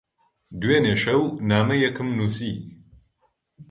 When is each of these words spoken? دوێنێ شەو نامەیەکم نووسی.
دوێنێ 0.59 0.95
شەو 1.03 1.21
نامەیەکم 1.49 2.09
نووسی. 2.17 2.55